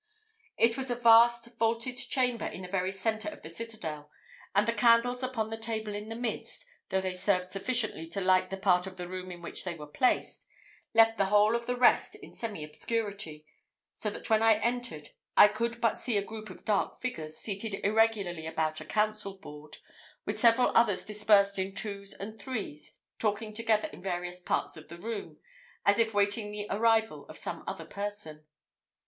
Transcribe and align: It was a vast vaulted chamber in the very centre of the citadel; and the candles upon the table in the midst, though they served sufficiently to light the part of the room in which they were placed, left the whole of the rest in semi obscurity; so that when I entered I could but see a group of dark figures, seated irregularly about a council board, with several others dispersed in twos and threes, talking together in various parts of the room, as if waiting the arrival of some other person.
It 0.57 0.77
was 0.77 0.89
a 0.89 0.95
vast 0.95 1.45
vaulted 1.59 1.95
chamber 1.95 2.47
in 2.47 2.63
the 2.63 2.67
very 2.67 2.91
centre 2.91 3.29
of 3.29 3.43
the 3.43 3.51
citadel; 3.51 4.09
and 4.55 4.67
the 4.67 4.73
candles 4.73 5.21
upon 5.21 5.51
the 5.51 5.57
table 5.59 5.93
in 5.93 6.09
the 6.09 6.15
midst, 6.15 6.65
though 6.89 7.01
they 7.01 7.13
served 7.13 7.51
sufficiently 7.51 8.07
to 8.07 8.19
light 8.19 8.49
the 8.49 8.57
part 8.57 8.87
of 8.87 8.97
the 8.97 9.07
room 9.07 9.29
in 9.29 9.43
which 9.43 9.63
they 9.63 9.75
were 9.75 9.85
placed, 9.85 10.47
left 10.95 11.19
the 11.19 11.25
whole 11.25 11.55
of 11.55 11.67
the 11.67 11.75
rest 11.75 12.15
in 12.15 12.33
semi 12.33 12.63
obscurity; 12.63 13.45
so 13.93 14.09
that 14.09 14.27
when 14.27 14.41
I 14.41 14.55
entered 14.55 15.09
I 15.37 15.47
could 15.47 15.79
but 15.79 15.99
see 15.99 16.17
a 16.17 16.23
group 16.23 16.49
of 16.49 16.65
dark 16.65 16.99
figures, 16.99 17.37
seated 17.37 17.75
irregularly 17.85 18.47
about 18.47 18.81
a 18.81 18.85
council 18.85 19.37
board, 19.37 19.77
with 20.25 20.39
several 20.39 20.71
others 20.75 21.05
dispersed 21.05 21.59
in 21.59 21.75
twos 21.75 22.15
and 22.15 22.39
threes, 22.41 22.95
talking 23.19 23.53
together 23.53 23.87
in 23.89 24.01
various 24.01 24.39
parts 24.39 24.77
of 24.77 24.87
the 24.87 24.97
room, 24.97 25.37
as 25.85 25.99
if 25.99 26.11
waiting 26.11 26.49
the 26.49 26.65
arrival 26.71 27.27
of 27.27 27.37
some 27.37 27.63
other 27.67 27.85
person. 27.85 28.45